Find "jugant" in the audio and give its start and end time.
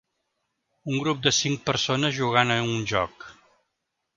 2.23-2.55